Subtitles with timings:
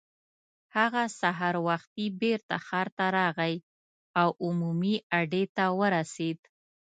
[0.77, 3.55] هغه سهار وختي بېرته ښار ته راغی
[4.21, 6.39] او عمومي اډې ته ورسېد.